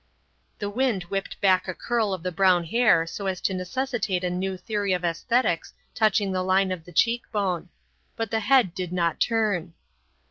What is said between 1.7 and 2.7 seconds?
curl of the brown